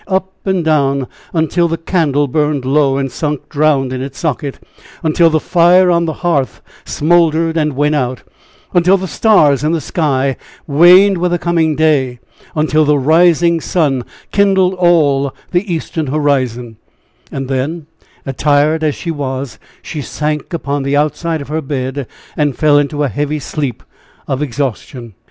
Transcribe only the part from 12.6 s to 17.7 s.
the rising sun kindled all the eastern horizon; and